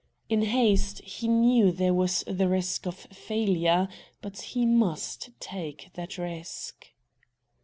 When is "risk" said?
2.47-2.87, 6.17-6.87